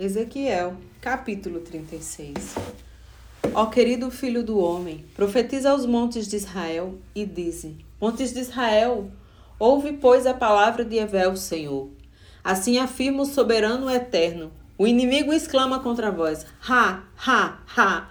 Ezequiel, 0.00 0.78
capítulo 0.98 1.60
36. 1.60 2.54
Ó 3.52 3.66
querido 3.66 4.10
filho 4.10 4.42
do 4.42 4.58
homem, 4.58 5.04
profetiza 5.14 5.72
aos 5.72 5.84
montes 5.84 6.26
de 6.26 6.36
Israel 6.36 6.94
e 7.14 7.26
dize: 7.26 7.76
Montes 8.00 8.32
de 8.32 8.40
Israel, 8.40 9.10
ouve, 9.58 9.92
pois, 9.92 10.26
a 10.26 10.32
palavra 10.32 10.86
de 10.86 10.96
Evel, 10.96 11.36
Senhor. 11.36 11.90
Assim 12.42 12.78
afirma 12.78 13.24
o 13.24 13.26
soberano 13.26 13.90
eterno. 13.90 14.50
O 14.78 14.86
inimigo 14.86 15.34
exclama 15.34 15.80
contra 15.80 16.10
vós: 16.10 16.46
Ha, 16.66 17.04
ha, 17.18 17.58
ha! 17.76 18.08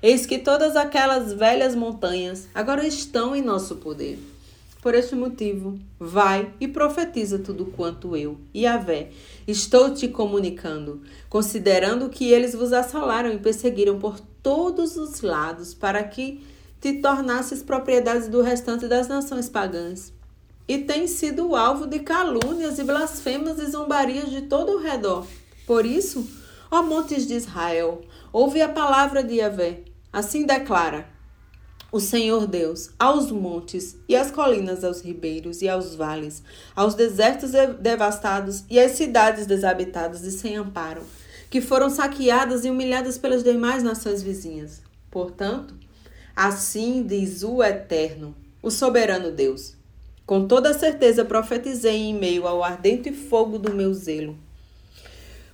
Eis 0.00 0.24
que 0.24 0.38
todas 0.38 0.76
aquelas 0.76 1.32
velhas 1.32 1.74
montanhas 1.74 2.46
agora 2.54 2.86
estão 2.86 3.34
em 3.34 3.42
nosso 3.42 3.74
poder. 3.78 4.31
Por 4.82 4.96
este 4.96 5.14
motivo, 5.14 5.78
vai 5.96 6.52
e 6.58 6.66
profetiza 6.66 7.38
tudo 7.38 7.66
quanto 7.66 8.16
eu, 8.16 8.36
Yahvé, 8.52 9.10
estou 9.46 9.94
te 9.94 10.08
comunicando, 10.08 11.02
considerando 11.28 12.08
que 12.08 12.32
eles 12.32 12.52
vos 12.52 12.72
assolaram 12.72 13.32
e 13.32 13.38
perseguiram 13.38 14.00
por 14.00 14.18
todos 14.42 14.96
os 14.96 15.20
lados, 15.20 15.72
para 15.72 16.02
que 16.02 16.44
te 16.80 16.94
tornasses 16.94 17.62
propriedade 17.62 18.28
do 18.28 18.42
restante 18.42 18.88
das 18.88 19.06
nações 19.06 19.48
pagãs. 19.48 20.12
E 20.66 20.78
tens 20.78 21.10
sido 21.10 21.54
alvo 21.54 21.86
de 21.86 22.00
calúnias 22.00 22.80
e 22.80 22.82
blasfemas 22.82 23.60
e 23.60 23.70
zombarias 23.70 24.30
de 24.30 24.42
todo 24.42 24.72
o 24.72 24.82
redor. 24.82 25.24
Por 25.64 25.86
isso, 25.86 26.28
ó 26.68 26.82
montes 26.82 27.24
de 27.24 27.34
Israel, 27.34 28.02
ouve 28.32 28.60
a 28.60 28.68
palavra 28.68 29.22
de 29.22 29.34
Yahvé. 29.34 29.84
Assim 30.12 30.44
declara: 30.44 31.11
o 31.92 32.00
Senhor 32.00 32.46
Deus, 32.46 32.90
aos 32.98 33.30
montes 33.30 33.98
e 34.08 34.16
às 34.16 34.30
colinas, 34.30 34.82
aos 34.82 35.02
ribeiros 35.02 35.60
e 35.60 35.68
aos 35.68 35.94
vales, 35.94 36.42
aos 36.74 36.94
desertos 36.94 37.50
devastados 37.78 38.64
e 38.70 38.80
às 38.80 38.92
cidades 38.92 39.46
desabitadas 39.46 40.22
e 40.22 40.32
sem 40.32 40.56
amparo, 40.56 41.02
que 41.50 41.60
foram 41.60 41.90
saqueadas 41.90 42.64
e 42.64 42.70
humilhadas 42.70 43.18
pelas 43.18 43.44
demais 43.44 43.82
nações 43.82 44.22
vizinhas. 44.22 44.80
Portanto, 45.10 45.74
assim 46.34 47.02
diz 47.06 47.42
o 47.42 47.62
Eterno, 47.62 48.34
o 48.62 48.70
soberano 48.70 49.30
Deus. 49.30 49.76
Com 50.24 50.48
toda 50.48 50.72
certeza 50.72 51.26
profetizei 51.26 51.96
em 51.96 52.14
meio 52.14 52.46
ao 52.48 52.64
ardente 52.64 53.12
fogo 53.12 53.58
do 53.58 53.74
meu 53.74 53.92
zelo 53.92 54.38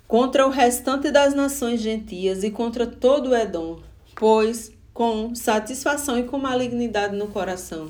contra 0.08 0.46
o 0.46 0.50
restante 0.50 1.10
das 1.10 1.34
nações 1.34 1.82
gentias 1.82 2.42
e 2.42 2.50
contra 2.50 2.86
todo 2.86 3.28
o 3.28 3.36
Edom, 3.36 3.78
pois 4.16 4.72
com 4.98 5.32
satisfação 5.32 6.18
e 6.18 6.24
com 6.24 6.38
malignidade 6.38 7.14
no 7.14 7.28
coração. 7.28 7.88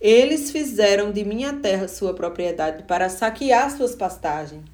Eles 0.00 0.50
fizeram 0.50 1.12
de 1.12 1.24
minha 1.24 1.52
terra 1.52 1.86
sua 1.86 2.14
propriedade 2.14 2.82
para 2.82 3.08
saquear 3.08 3.70
suas 3.70 3.94
pastagens. 3.94 4.64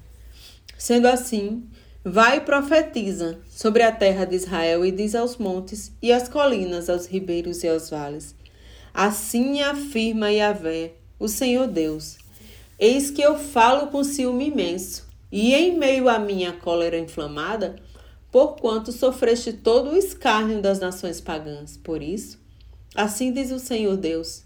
Sendo 0.79 1.07
assim, 1.07 1.63
vai 2.03 2.37
e 2.37 2.41
profetiza 2.41 3.37
sobre 3.47 3.83
a 3.83 3.91
terra 3.91 4.25
de 4.25 4.35
Israel 4.35 4.83
e 4.83 4.91
diz 4.91 5.13
aos 5.13 5.37
montes 5.37 5.91
e 6.01 6.11
às 6.11 6.27
colinas, 6.27 6.89
aos 6.89 7.05
ribeiros 7.05 7.63
e 7.63 7.67
aos 7.67 7.91
vales. 7.91 8.33
Assim 8.91 9.61
afirma 9.61 10.31
Yahvé, 10.31 10.93
o 11.19 11.27
Senhor 11.27 11.67
Deus. 11.67 12.17
Eis 12.79 13.11
que 13.11 13.21
eu 13.21 13.37
falo 13.37 13.89
com 13.91 14.03
ciúme 14.03 14.47
imenso, 14.47 15.07
e 15.31 15.53
em 15.53 15.77
meio 15.77 16.09
à 16.09 16.17
minha 16.17 16.51
cólera 16.51 16.97
inflamada, 16.97 17.75
porquanto 18.31 18.91
sofreste 18.91 19.53
todo 19.53 19.91
o 19.91 19.97
escárnio 19.97 20.61
das 20.61 20.79
nações 20.79 21.19
pagãs. 21.19 21.77
Por 21.77 22.01
isso, 22.01 22.39
assim 22.95 23.31
diz 23.31 23.51
o 23.51 23.59
Senhor 23.59 23.97
Deus: 23.97 24.43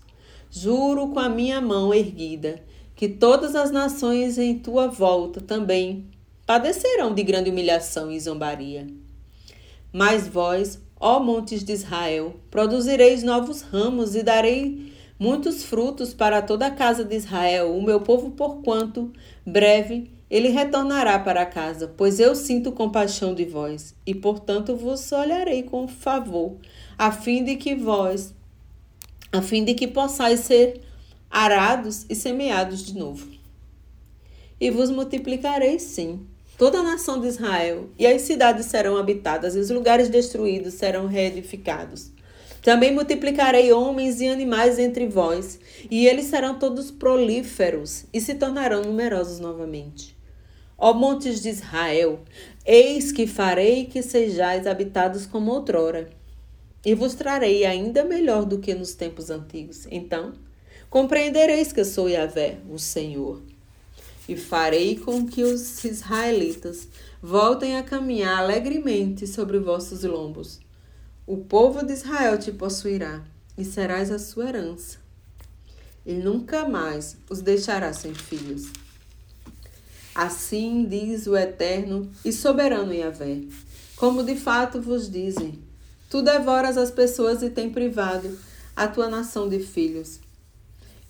Juro 0.49 1.09
com 1.09 1.19
a 1.19 1.29
minha 1.29 1.59
mão 1.59 1.93
erguida 1.93 2.61
que 2.95 3.07
todas 3.07 3.55
as 3.55 3.71
nações 3.71 4.37
em 4.37 4.57
tua 4.59 4.87
volta 4.87 5.41
também 5.41 6.05
padecerão 6.45 7.13
de 7.13 7.23
grande 7.23 7.49
humilhação 7.49 8.11
e 8.11 8.19
zombaria. 8.19 8.87
Mas 9.91 10.27
vós, 10.27 10.79
ó 10.99 11.19
montes 11.19 11.63
de 11.63 11.73
Israel, 11.73 12.35
produzireis 12.49 13.23
novos 13.23 13.61
ramos 13.61 14.15
e 14.15 14.23
darei 14.23 14.93
muitos 15.19 15.63
frutos 15.63 16.13
para 16.13 16.41
toda 16.41 16.67
a 16.67 16.71
casa 16.71 17.03
de 17.03 17.15
Israel, 17.15 17.75
o 17.75 17.81
meu 17.81 18.01
povo, 18.01 18.31
porquanto 18.31 19.11
breve 19.45 20.11
ele 20.33 20.49
retornará 20.49 21.19
para 21.19 21.45
casa, 21.45 21.93
pois 21.95 22.19
eu 22.19 22.33
sinto 22.33 22.71
compaixão 22.71 23.35
de 23.35 23.45
vós, 23.45 23.93
e 24.03 24.15
portanto 24.15 24.75
vos 24.75 25.11
olharei 25.11 25.61
com 25.61 25.87
favor, 25.87 26.55
a 26.97 27.11
fim 27.11 27.43
de 27.43 27.55
que 27.55 27.75
vós, 27.75 28.33
a 29.31 29.43
fim 29.43 29.63
de 29.63 29.75
que 29.75 29.87
possais 29.87 30.39
ser 30.39 30.81
arados 31.29 32.07
e 32.09 32.15
semeados 32.15 32.83
de 32.83 32.97
novo. 32.97 33.27
E 34.59 34.71
vos 34.71 34.89
multiplicarei 34.89 35.77
sim, 35.77 36.25
toda 36.57 36.79
a 36.79 36.83
nação 36.83 37.21
de 37.21 37.27
Israel, 37.27 37.91
e 37.99 38.07
as 38.07 38.23
cidades 38.23 38.65
serão 38.65 38.97
habitadas, 38.97 39.55
e 39.55 39.59
os 39.59 39.69
lugares 39.69 40.09
destruídos 40.09 40.73
serão 40.73 41.05
reedificados. 41.05 42.11
Também 42.63 42.91
multiplicarei 42.91 43.71
homens 43.71 44.19
e 44.19 44.27
animais 44.27 44.79
entre 44.79 45.05
vós, 45.05 45.59
e 45.91 46.07
eles 46.07 46.25
serão 46.25 46.57
todos 46.57 46.89
prolíferos 46.89 48.05
e 48.11 48.19
se 48.19 48.33
tornarão 48.33 48.81
numerosos 48.81 49.39
novamente. 49.39 50.22
Ó 50.77 50.93
montes 50.93 51.41
de 51.41 51.49
Israel, 51.49 52.19
eis 52.65 53.11
que 53.11 53.27
farei 53.27 53.85
que 53.85 54.01
sejais 54.01 54.67
habitados 54.67 55.25
como 55.25 55.51
outrora, 55.51 56.09
e 56.85 56.93
vos 56.93 57.13
trarei 57.13 57.65
ainda 57.65 58.03
melhor 58.03 58.45
do 58.45 58.59
que 58.59 58.73
nos 58.73 58.93
tempos 58.93 59.29
antigos. 59.29 59.87
Então, 59.89 60.33
compreendereis 60.89 61.71
que 61.71 61.83
sou 61.85 62.09
Yahvé, 62.09 62.57
o 62.69 62.77
Senhor. 62.77 63.41
E 64.27 64.35
farei 64.35 64.97
com 64.97 65.25
que 65.25 65.43
os 65.43 65.83
israelitas 65.83 66.87
voltem 67.21 67.77
a 67.77 67.83
caminhar 67.83 68.39
alegremente 68.39 69.27
sobre 69.27 69.59
vossos 69.59 70.03
lombos. 70.03 70.59
O 71.25 71.37
povo 71.37 71.85
de 71.85 71.93
Israel 71.93 72.37
te 72.37 72.51
possuirá, 72.51 73.23
e 73.57 73.63
serás 73.63 74.11
a 74.11 74.19
sua 74.19 74.49
herança. 74.49 74.97
E 76.05 76.13
nunca 76.13 76.67
mais 76.67 77.15
os 77.29 77.41
deixará 77.41 77.93
sem 77.93 78.13
filhos. 78.13 78.71
Assim 80.13 80.85
diz 80.85 81.25
o 81.25 81.35
eterno 81.35 82.09
e 82.23 82.31
soberano 82.31 82.93
Yahvé. 82.93 83.41
Como 83.95 84.23
de 84.23 84.35
fato 84.35 84.79
vos 84.79 85.09
dizem, 85.09 85.59
tu 86.09 86.21
devoras 86.21 86.77
as 86.77 86.91
pessoas 86.91 87.41
e 87.41 87.49
tem 87.49 87.69
privado 87.69 88.37
a 88.75 88.87
tua 88.87 89.09
nação 89.09 89.49
de 89.49 89.59
filhos. 89.59 90.19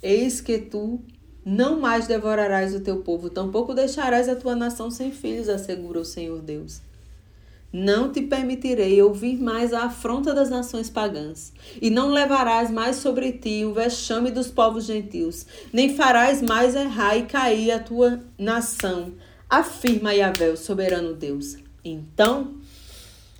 Eis 0.01 0.39
que 0.39 0.57
tu 0.57 1.01
não 1.45 1.79
mais 1.79 2.07
devorarás 2.07 2.73
o 2.73 2.79
teu 2.79 2.97
povo, 2.97 3.29
tampouco 3.29 3.73
deixarás 3.73 4.29
a 4.29 4.35
tua 4.35 4.55
nação 4.55 4.89
sem 4.89 5.11
filhos, 5.11 5.49
assegura 5.49 5.99
o 5.99 6.05
Senhor 6.05 6.41
Deus. 6.41 6.81
Não 7.75 8.11
te 8.11 8.21
permitirei 8.21 9.01
ouvir 9.01 9.35
mais 9.41 9.73
a 9.73 9.85
afronta 9.85 10.31
das 10.31 10.47
nações 10.47 10.91
pagãs, 10.91 11.51
e 11.81 11.89
não 11.89 12.11
levarás 12.11 12.69
mais 12.69 12.97
sobre 12.97 13.31
ti 13.31 13.65
o 13.65 13.73
vexame 13.73 14.29
dos 14.29 14.51
povos 14.51 14.85
gentios, 14.85 15.47
nem 15.73 15.95
farás 15.95 16.39
mais 16.39 16.75
errar 16.75 17.17
e 17.17 17.23
cair 17.23 17.71
a 17.71 17.79
tua 17.79 18.19
nação, 18.37 19.13
afirma 19.49 20.13
Yahvé, 20.13 20.51
o 20.51 20.55
soberano 20.55 21.15
Deus. 21.15 21.57
Então, 21.83 22.53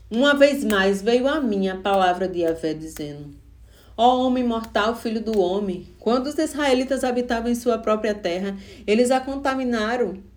uma 0.10 0.34
vez 0.34 0.64
mais 0.64 1.00
veio 1.00 1.28
a 1.28 1.40
mim 1.40 1.68
a 1.68 1.78
palavra 1.78 2.28
de 2.28 2.40
Yahvé, 2.40 2.74
dizendo: 2.74 3.36
Ó 3.96 4.26
homem 4.26 4.44
mortal, 4.44 4.96
filho 4.96 5.22
do 5.22 5.40
homem, 5.40 5.88
quando 6.00 6.26
os 6.26 6.40
israelitas 6.40 7.04
habitavam 7.04 7.52
em 7.52 7.56
sua 7.56 7.78
própria 7.78 8.16
terra, 8.16 8.58
eles 8.88 9.12
a 9.12 9.20
contaminaram 9.20 10.33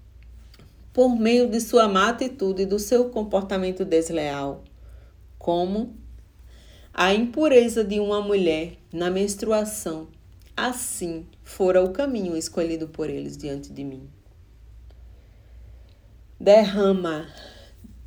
por 0.97 1.15
meio 1.15 1.47
de 1.47 1.61
sua 1.61 1.87
má 1.87 2.09
atitude 2.09 2.63
e 2.63 2.65
do 2.65 2.79
seu 2.79 3.11
comportamento 3.11 3.85
desleal, 3.85 4.65
como 5.39 5.95
a 6.91 7.13
impureza 7.13 7.85
de 7.85 8.01
uma 8.01 8.23
mulher 8.23 8.79
na 8.91 9.11
menstruação. 9.11 10.09
Assim 10.57 11.27
fora 11.45 11.85
o 11.85 11.93
caminho 11.93 12.35
escolhido 12.35 12.89
por 12.89 13.11
eles 13.11 13.37
diante 13.37 13.71
de 13.75 13.85
mim. 13.85 14.09
Derrama, 16.41 17.29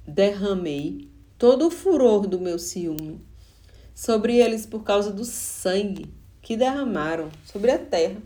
derramei 0.07 1.07
todo 1.37 1.67
o 1.67 1.69
furor 1.69 2.25
do 2.25 2.39
meu 2.39 2.57
ciúme 2.57 3.21
sobre 3.93 4.37
eles 4.37 4.65
por 4.65 4.83
causa 4.83 5.11
do 5.11 5.25
sangue 5.25 6.11
que 6.41 6.57
derramaram 6.57 7.29
sobre 7.45 7.69
a 7.69 7.77
terra. 7.77 8.19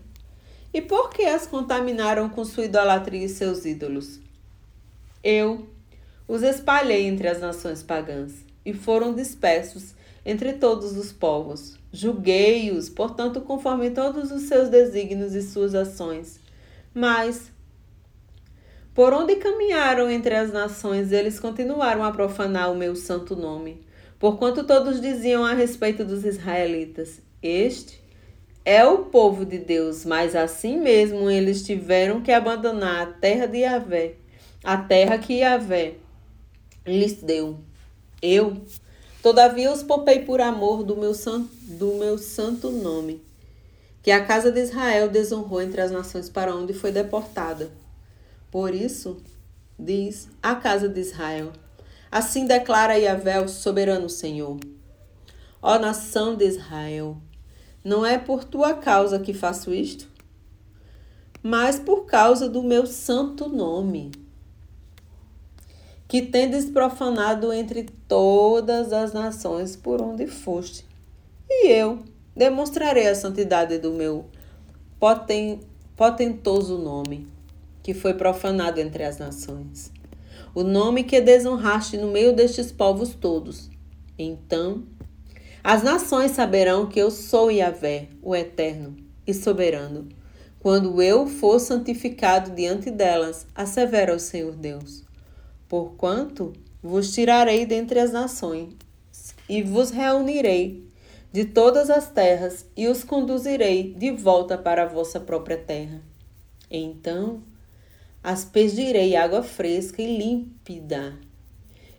E 0.72 0.80
por 0.80 1.10
que 1.10 1.26
as 1.26 1.46
contaminaram 1.46 2.30
com 2.30 2.46
sua 2.46 2.64
idolatria 2.64 3.26
e 3.26 3.28
seus 3.28 3.66
ídolos? 3.66 4.23
Eu 5.24 5.66
os 6.28 6.42
espalhei 6.42 7.06
entre 7.06 7.26
as 7.28 7.40
nações 7.40 7.82
pagãs 7.82 8.44
e 8.62 8.74
foram 8.74 9.14
dispersos 9.14 9.94
entre 10.22 10.52
todos 10.52 10.98
os 10.98 11.12
povos. 11.12 11.78
Julguei-os, 11.90 12.90
portanto, 12.90 13.40
conforme 13.40 13.90
todos 13.90 14.30
os 14.30 14.42
seus 14.42 14.68
desígnios 14.68 15.34
e 15.34 15.40
suas 15.40 15.74
ações. 15.74 16.38
Mas, 16.92 17.50
por 18.92 19.14
onde 19.14 19.36
caminharam 19.36 20.10
entre 20.10 20.34
as 20.34 20.52
nações, 20.52 21.10
eles 21.10 21.40
continuaram 21.40 22.04
a 22.04 22.12
profanar 22.12 22.70
o 22.70 22.76
meu 22.76 22.94
santo 22.94 23.34
nome, 23.34 23.80
porquanto 24.18 24.64
todos 24.64 25.00
diziam 25.00 25.42
a 25.42 25.54
respeito 25.54 26.04
dos 26.04 26.26
israelitas: 26.26 27.22
Este 27.42 27.98
é 28.62 28.84
o 28.84 29.06
povo 29.06 29.46
de 29.46 29.56
Deus, 29.56 30.04
mas 30.04 30.36
assim 30.36 30.78
mesmo 30.78 31.30
eles 31.30 31.64
tiveram 31.64 32.20
que 32.20 32.30
abandonar 32.30 33.02
a 33.02 33.06
terra 33.06 33.46
de 33.46 33.60
Yahvé 33.60 34.16
a 34.64 34.78
terra 34.78 35.18
que 35.18 35.40
Yahvé 35.40 35.96
lhes 36.86 37.22
deu. 37.22 37.58
Eu, 38.22 38.62
todavia, 39.22 39.70
os 39.70 39.82
poupei 39.82 40.20
por 40.20 40.40
amor 40.40 40.82
do 40.82 40.96
meu, 40.96 41.12
san, 41.12 41.46
do 41.62 41.94
meu 41.98 42.16
santo 42.16 42.70
nome, 42.70 43.22
que 44.02 44.10
a 44.10 44.24
casa 44.24 44.50
de 44.50 44.60
Israel 44.60 45.10
desonrou 45.10 45.60
entre 45.60 45.82
as 45.82 45.90
nações 45.90 46.30
para 46.30 46.56
onde 46.56 46.72
foi 46.72 46.90
deportada. 46.90 47.70
Por 48.50 48.74
isso, 48.74 49.18
diz 49.78 50.30
a 50.42 50.54
casa 50.54 50.88
de 50.88 51.00
Israel: 51.00 51.52
Assim 52.10 52.46
declara 52.46 52.98
Yahvé, 52.98 53.42
o 53.42 53.48
soberano 53.48 54.08
Senhor. 54.08 54.58
Ó 55.60 55.78
nação 55.78 56.36
de 56.36 56.46
Israel, 56.46 57.18
não 57.84 58.04
é 58.04 58.18
por 58.18 58.44
tua 58.44 58.72
causa 58.72 59.18
que 59.18 59.34
faço 59.34 59.74
isto, 59.74 60.08
mas 61.42 61.78
por 61.78 62.06
causa 62.06 62.48
do 62.48 62.62
meu 62.62 62.86
santo 62.86 63.48
nome 63.48 64.23
que 66.06 66.22
tendes 66.22 66.66
profanado 66.66 67.52
entre 67.52 67.84
todas 68.06 68.92
as 68.92 69.12
nações 69.12 69.74
por 69.74 70.02
onde 70.02 70.26
foste. 70.26 70.84
E 71.48 71.68
eu 71.68 72.00
demonstrarei 72.36 73.08
a 73.08 73.14
santidade 73.14 73.78
do 73.78 73.92
meu 73.92 74.26
poten, 75.00 75.60
potentoso 75.96 76.78
nome, 76.78 77.26
que 77.82 77.94
foi 77.94 78.14
profanado 78.14 78.80
entre 78.80 79.04
as 79.04 79.18
nações. 79.18 79.90
O 80.54 80.62
nome 80.62 81.04
que 81.04 81.20
desonraste 81.20 81.96
no 81.96 82.08
meio 82.08 82.34
destes 82.34 82.70
povos 82.70 83.14
todos. 83.14 83.70
Então 84.18 84.84
as 85.62 85.82
nações 85.82 86.32
saberão 86.32 86.86
que 86.86 87.00
eu 87.00 87.10
sou 87.10 87.50
Yahvé, 87.50 88.08
o 88.22 88.36
Eterno 88.36 88.94
e 89.26 89.32
Soberano, 89.32 90.06
quando 90.60 91.00
eu 91.02 91.26
for 91.26 91.58
santificado 91.58 92.50
diante 92.50 92.90
delas, 92.90 93.46
assevera 93.54 94.14
o 94.14 94.18
Senhor 94.18 94.52
Deus 94.52 95.04
porquanto 95.68 96.52
vos 96.82 97.12
tirarei 97.12 97.64
dentre 97.64 97.98
as 97.98 98.12
nações 98.12 98.74
e 99.48 99.62
vos 99.62 99.90
reunirei 99.90 100.84
de 101.32 101.44
todas 101.44 101.90
as 101.90 102.10
terras 102.10 102.64
e 102.76 102.86
os 102.86 103.02
conduzirei 103.02 103.92
de 103.94 104.12
volta 104.12 104.56
para 104.56 104.84
a 104.84 104.86
vossa 104.86 105.18
própria 105.18 105.56
terra. 105.56 106.00
Então 106.70 107.42
aspergirei 108.22 109.16
água 109.16 109.42
fresca 109.42 110.00
e 110.00 110.18
límpida, 110.18 111.14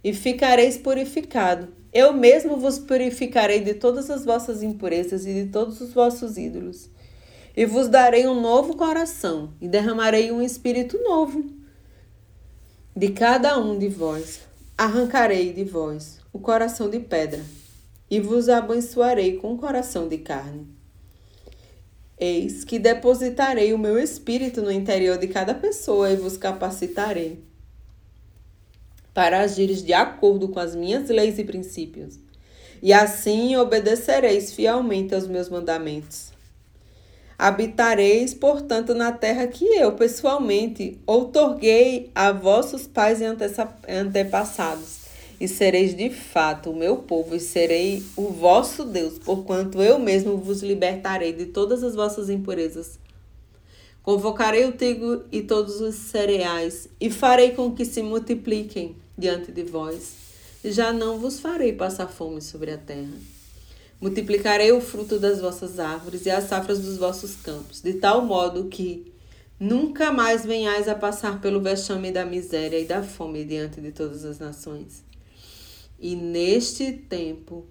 e 0.03 0.13
ficareis 0.13 0.77
purificado. 0.77 1.67
Eu 1.93 2.13
mesmo 2.13 2.57
vos 2.57 2.79
purificarei 2.79 3.59
de 3.59 3.73
todas 3.73 4.09
as 4.09 4.25
vossas 4.25 4.63
impurezas 4.63 5.25
e 5.25 5.33
de 5.33 5.51
todos 5.51 5.79
os 5.81 5.93
vossos 5.93 6.37
ídolos. 6.37 6.89
E 7.55 7.65
vos 7.65 7.87
darei 7.87 8.27
um 8.27 8.41
novo 8.41 8.75
coração, 8.75 9.53
e 9.61 9.67
derramarei 9.67 10.31
um 10.31 10.41
espírito 10.41 11.01
novo 11.03 11.54
de 12.97 13.09
cada 13.09 13.59
um 13.59 13.77
de 13.77 13.89
vós 13.89 14.39
arrancarei 14.77 15.51
de 15.51 15.65
vós 15.65 16.19
o 16.31 16.39
coração 16.39 16.89
de 16.89 16.99
pedra, 16.99 17.43
e 18.09 18.21
vos 18.21 18.47
abençoarei 18.47 19.35
com 19.35 19.53
o 19.53 19.57
coração 19.57 20.07
de 20.07 20.19
carne. 20.19 20.65
Eis 22.17 22.63
que 22.63 22.79
depositarei 22.79 23.73
o 23.73 23.77
meu 23.77 23.99
espírito 23.99 24.61
no 24.61 24.71
interior 24.71 25.17
de 25.17 25.27
cada 25.27 25.53
pessoa 25.53 26.09
e 26.09 26.15
vos 26.15 26.37
capacitarei 26.37 27.43
para 29.13 29.41
agires 29.41 29.83
de 29.83 29.91
acordo 29.91 30.47
com 30.47 30.59
as 30.61 30.73
minhas 30.73 31.09
leis 31.09 31.37
e 31.37 31.43
princípios. 31.43 32.17
E 32.81 32.93
assim 32.93 33.57
obedecereis 33.57 34.53
fielmente 34.53 35.13
aos 35.13 35.27
meus 35.27 35.49
mandamentos. 35.49 36.34
Habitareis, 37.37 38.33
portanto, 38.33 38.93
na 38.93 39.11
terra 39.11 39.45
que 39.45 39.65
eu, 39.65 39.91
pessoalmente, 39.91 40.97
outorguei 41.05 42.09
a 42.15 42.31
vossos 42.31 42.87
pais 42.87 43.19
e 43.19 43.25
antepassados, 43.89 44.99
e 45.39 45.45
sereis 45.45 45.93
de 45.93 46.09
fato 46.09 46.71
o 46.71 46.75
meu 46.75 46.97
povo, 46.97 47.35
e 47.35 47.39
serei 47.41 48.01
o 48.15 48.29
vosso 48.29 48.85
Deus, 48.85 49.19
porquanto 49.19 49.81
eu 49.81 49.99
mesmo 49.99 50.37
vos 50.37 50.63
libertarei 50.63 51.33
de 51.33 51.47
todas 51.47 51.83
as 51.83 51.93
vossas 51.93 52.29
impurezas. 52.29 52.97
Convocarei 54.01 54.63
o 54.63 54.71
trigo 54.71 55.23
e 55.29 55.41
todos 55.41 55.81
os 55.81 55.95
cereais, 55.95 56.87
e 57.01 57.09
farei 57.09 57.51
com 57.51 57.71
que 57.71 57.83
se 57.83 58.01
multipliquem 58.01 58.95
diante 59.17 59.51
de 59.51 59.63
vós, 59.63 60.13
já 60.63 60.93
não 60.93 61.19
vos 61.19 61.39
farei 61.39 61.73
passar 61.73 62.07
fome 62.07 62.41
sobre 62.41 62.71
a 62.71 62.77
terra. 62.77 63.34
Multiplicarei 64.05 64.71
o 64.71 64.79
fruto 64.79 65.17
das 65.17 65.41
vossas 65.41 65.79
árvores 65.79 66.27
e 66.27 66.29
as 66.29 66.43
safras 66.43 66.77
dos 66.77 66.95
vossos 66.95 67.37
campos, 67.37 67.81
de 67.81 67.93
tal 67.93 68.23
modo 68.23 68.65
que 68.65 69.11
nunca 69.59 70.11
mais 70.11 70.45
venhais 70.45 70.87
a 70.87 70.93
passar 70.93 71.41
pelo 71.41 71.59
vexame 71.59 72.11
da 72.11 72.23
miséria 72.23 72.79
e 72.79 72.85
da 72.85 73.01
fome 73.01 73.43
diante 73.43 73.81
de 73.81 73.91
todas 73.91 74.23
as 74.23 74.37
nações. 74.37 75.03
E 75.99 76.15
neste 76.15 76.91
tempo 76.91 77.65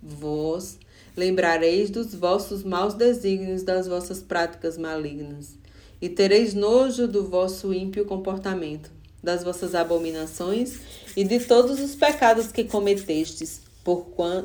vós 0.00 0.78
lembrareis 1.16 1.90
dos 1.90 2.14
vossos 2.14 2.62
maus 2.62 2.94
desígnios, 2.94 3.64
das 3.64 3.88
vossas 3.88 4.22
práticas 4.22 4.78
malignas, 4.78 5.56
e 6.00 6.08
tereis 6.08 6.54
nojo 6.54 7.08
do 7.08 7.24
vosso 7.24 7.74
ímpio 7.74 8.04
comportamento, 8.04 8.92
das 9.20 9.42
vossas 9.42 9.74
abominações 9.74 10.78
e 11.16 11.24
de 11.24 11.40
todos 11.40 11.80
os 11.80 11.96
pecados 11.96 12.52
que 12.52 12.62
cometestes. 12.62 13.62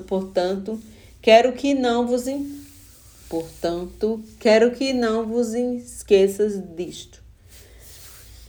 Portanto, 0.07 0.81
Quero 1.25 1.53
que 1.53 1.73
não 1.73 2.05
vos 2.05 2.25
portanto, 3.27 4.23
quero 4.39 4.69
que 4.69 4.93
não 4.93 5.25
vos 5.25 5.55
esqueças 5.55 6.61
disto. 6.75 7.19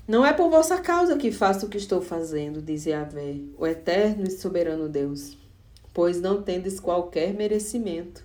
Não 0.06 0.26
é 0.26 0.34
por 0.34 0.50
vossa 0.50 0.76
causa 0.76 1.17
que 1.17 1.32
faço 1.32 1.64
o 1.64 1.69
que 1.70 1.78
estou 1.78 2.02
fazendo, 2.02 2.61
diz 2.61 2.84
Yahvé, 2.84 3.37
o 3.56 3.67
eterno 3.67 4.25
e 4.28 4.31
soberano 4.31 4.90
Deus, 4.90 5.38
pois 5.94 6.20
não 6.20 6.43
tendes 6.43 6.78
qualquer 6.78 7.32
merecimento. 7.32 8.23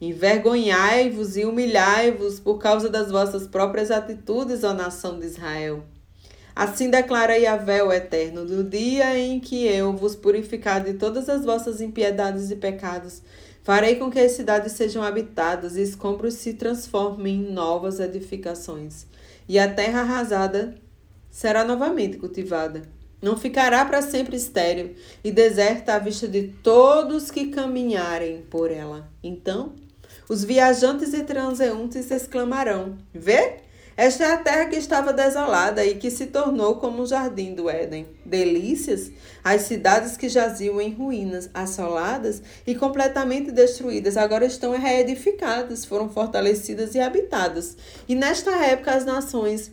Envergonhai-vos 0.00 1.36
e 1.36 1.44
humilhai-vos 1.44 2.40
por 2.40 2.58
causa 2.58 2.88
das 2.88 3.12
vossas 3.12 3.46
próprias 3.46 3.92
atitudes, 3.92 4.64
ó 4.64 4.74
nação 4.74 5.20
de 5.20 5.26
Israel. 5.26 5.84
Assim 6.54 6.90
declara 6.90 7.38
Yahvé, 7.38 7.82
o 7.84 7.92
Eterno, 7.92 8.44
no 8.44 8.64
dia 8.64 9.16
em 9.16 9.38
que 9.38 9.64
eu 9.64 9.92
vos 9.92 10.16
purificar 10.16 10.82
de 10.82 10.94
todas 10.94 11.28
as 11.28 11.44
vossas 11.44 11.80
impiedades 11.80 12.50
e 12.50 12.56
pecados, 12.56 13.22
Farei 13.62 13.96
com 13.96 14.10
que 14.10 14.18
as 14.18 14.32
cidades 14.32 14.72
sejam 14.72 15.02
habitadas 15.02 15.76
e 15.76 15.82
escombros 15.82 16.34
se 16.34 16.54
transformem 16.54 17.36
em 17.36 17.52
novas 17.52 18.00
edificações, 18.00 19.06
e 19.48 19.58
a 19.58 19.72
terra 19.72 20.00
arrasada 20.00 20.74
será 21.30 21.64
novamente 21.64 22.18
cultivada. 22.18 22.82
Não 23.22 23.36
ficará 23.36 23.84
para 23.84 24.02
sempre 24.02 24.36
estéril 24.36 24.96
e 25.22 25.30
deserta 25.30 25.94
à 25.94 25.98
vista 26.00 26.26
de 26.26 26.48
todos 26.62 27.30
que 27.30 27.48
caminharem 27.48 28.42
por 28.50 28.68
ela. 28.68 29.08
Então, 29.22 29.74
os 30.28 30.42
viajantes 30.42 31.14
e 31.14 31.22
transeuntes 31.22 32.10
exclamarão: 32.10 32.98
Vê? 33.14 33.58
Esta 34.02 34.24
é 34.24 34.32
a 34.32 34.36
terra 34.36 34.66
que 34.66 34.74
estava 34.74 35.12
desolada 35.12 35.86
e 35.86 35.94
que 35.94 36.10
se 36.10 36.26
tornou 36.26 36.74
como 36.74 37.02
um 37.02 37.06
jardim 37.06 37.54
do 37.54 37.70
Éden. 37.70 38.04
Delícias, 38.26 39.12
as 39.44 39.62
cidades 39.62 40.16
que 40.16 40.28
jaziam 40.28 40.80
em 40.80 40.92
ruínas, 40.92 41.48
assoladas 41.54 42.42
e 42.66 42.74
completamente 42.74 43.52
destruídas, 43.52 44.16
agora 44.16 44.44
estão 44.44 44.72
reedificadas, 44.72 45.84
foram 45.84 46.08
fortalecidas 46.08 46.96
e 46.96 46.98
habitadas. 46.98 47.76
E 48.08 48.16
nesta 48.16 48.50
época 48.50 48.90
as 48.90 49.04
nações 49.04 49.70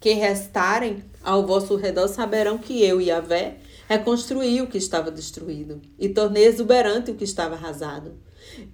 que 0.00 0.14
restarem 0.14 1.04
ao 1.22 1.46
vosso 1.46 1.76
redor 1.76 2.08
saberão 2.08 2.58
que 2.58 2.82
eu, 2.82 3.00
Yahvé, 3.00 3.58
reconstruí 3.88 4.60
o 4.60 4.66
que 4.66 4.78
estava 4.78 5.12
destruído 5.12 5.80
e 5.96 6.08
tornei 6.08 6.46
exuberante 6.46 7.12
o 7.12 7.14
que 7.14 7.22
estava 7.22 7.54
arrasado. 7.54 8.14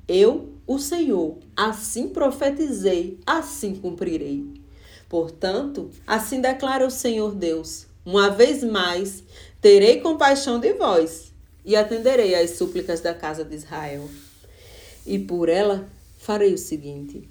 Eu, 0.06 0.54
o 0.66 0.78
Senhor, 0.78 1.38
assim 1.56 2.08
profetizei, 2.08 3.18
assim 3.26 3.74
cumprirei. 3.74 4.46
Portanto, 5.08 5.90
assim 6.06 6.40
declara 6.40 6.86
o 6.86 6.90
Senhor 6.90 7.34
Deus: 7.34 7.86
uma 8.04 8.30
vez 8.30 8.62
mais 8.62 9.22
terei 9.60 10.00
compaixão 10.00 10.58
de 10.58 10.72
vós 10.74 11.32
e 11.64 11.76
atenderei 11.76 12.34
às 12.34 12.50
súplicas 12.50 13.00
da 13.00 13.14
casa 13.14 13.44
de 13.44 13.54
Israel. 13.54 14.08
E 15.06 15.18
por 15.18 15.48
ela 15.48 15.88
farei 16.18 16.52
o 16.52 16.58
seguinte: 16.58 17.28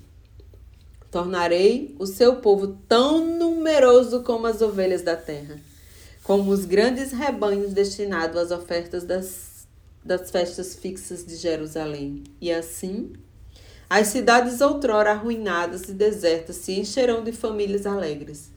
tornarei 1.11 1.95
o 1.99 2.05
seu 2.05 2.37
povo 2.37 2.77
tão 2.87 3.25
numeroso 3.37 4.23
como 4.23 4.47
as 4.47 4.61
ovelhas 4.61 5.01
da 5.01 5.15
terra, 5.15 5.59
como 6.23 6.51
os 6.51 6.65
grandes 6.65 7.11
rebanhos 7.11 7.73
destinados 7.73 8.37
às 8.37 8.51
ofertas 8.51 9.03
das 9.03 9.56
das 10.07 10.31
festas 10.31 10.73
fixas 10.73 11.25
de 11.25 11.35
Jerusalém. 11.35 12.23
E 12.41 12.51
assim, 12.51 13.13
as 13.89 14.07
cidades 14.07 14.61
outrora 14.61 15.11
arruinadas 15.11 15.83
e 15.83 15.93
desertas 15.93 16.55
se 16.55 16.79
encherão 16.79 17.23
de 17.23 17.31
famílias 17.31 17.85
alegres, 17.85 18.51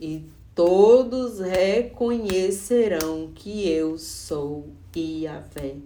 e 0.00 0.24
todos 0.54 1.40
reconhecerão 1.40 3.30
que 3.34 3.68
eu 3.68 3.96
sou 3.96 4.68
Iavé, 4.94 5.76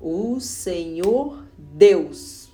o 0.00 0.38
Senhor 0.40 1.42
Deus. 1.56 2.47